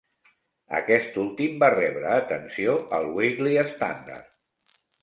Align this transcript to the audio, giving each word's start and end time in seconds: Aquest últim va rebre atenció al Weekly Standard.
Aquest 0.77 1.19
últim 1.25 1.61
va 1.65 1.69
rebre 1.75 2.09
atenció 2.17 2.77
al 2.99 3.09
Weekly 3.21 3.57
Standard. 3.77 4.79